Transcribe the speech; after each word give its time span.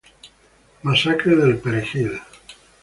Masacre 0.81 1.35
del 1.35 1.59
Perejil. 1.59 2.19